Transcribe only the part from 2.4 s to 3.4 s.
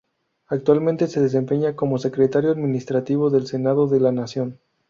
administrativo